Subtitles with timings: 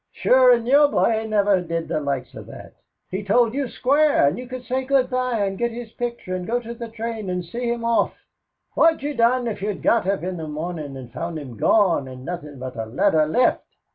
[0.13, 2.73] Sure, and your by never did the likes o' that.
[3.11, 6.47] He told you square and you could say good by and get his picture and
[6.47, 8.15] go to the train and see him off.
[8.73, 12.25] What'd you done if you'd got up in the mornin' and found him gone and
[12.25, 13.63] nothin' but a letter left?